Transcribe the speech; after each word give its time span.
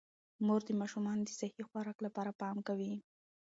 مور 0.45 0.61
د 0.67 0.69
ماشومانو 0.81 1.21
د 1.25 1.29
صحي 1.39 1.63
خوراک 1.67 1.97
لپاره 2.05 2.37
پام 2.41 2.57
کوي 2.67 2.93